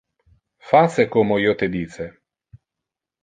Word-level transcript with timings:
Face 0.69 1.05
como 1.15 1.37
io 1.43 1.53
te 1.59 1.69
dice. 1.75 2.09